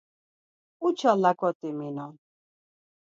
Uça 0.87 1.11
laǩot̆i 1.21 1.69
minon. 1.77 2.13